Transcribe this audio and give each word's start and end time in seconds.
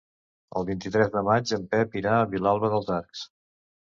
El 0.59 0.63
vint-i-tres 0.69 1.11
de 1.15 1.21
maig 1.27 1.51
en 1.57 1.67
Pep 1.75 1.97
irà 2.01 2.15
a 2.21 2.25
Vilalba 2.31 2.71
dels 2.75 2.89
Arcs. 2.99 3.23